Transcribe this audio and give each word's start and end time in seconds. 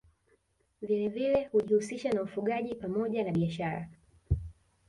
Vilevile 0.81 1.43
hujihusisha 1.51 2.11
na 2.11 2.21
ufugaji 2.21 2.75
pamoja 2.75 3.23
na 3.23 3.31
biashara 3.31 3.89